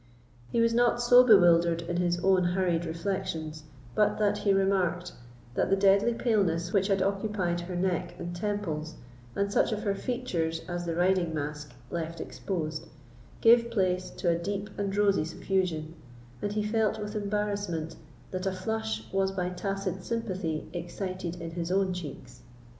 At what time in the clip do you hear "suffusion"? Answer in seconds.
15.23-15.93